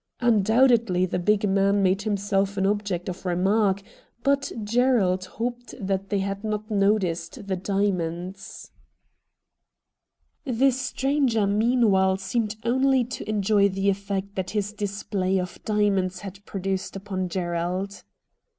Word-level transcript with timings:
Undoubtedly 0.19 1.05
the 1.05 1.19
big 1.19 1.47
man 1.47 1.83
made 1.83 2.01
himself 2.01 2.57
an 2.57 2.65
object 2.65 3.07
of 3.07 3.23
remark, 3.23 3.83
but 4.23 4.51
Gerald 4.63 5.25
hoped 5.25 5.75
that 5.79 6.09
they 6.09 6.17
had 6.17 6.43
not 6.43 6.71
noticed 6.71 7.45
the 7.47 7.55
diamonds. 7.55 8.71
VOL. 10.43 10.49
I. 10.53 10.53
E 10.53 10.53
50 10.53 10.53
RED 10.53 10.59
DIAMONDS 10.59 10.59
The 10.77 10.81
stranger 10.83 11.45
meanwhile 11.45 12.17
seemed 12.17 12.55
only 12.63 13.03
to 13.03 13.29
enjoy 13.29 13.69
the 13.69 13.91
effect 13.91 14.33
that 14.33 14.49
his 14.49 14.73
display 14.73 15.37
of 15.37 15.63
diamonds 15.65 16.21
had 16.21 16.43
produced 16.47 16.95
upon 16.95 17.29
Gerald. 17.29 18.01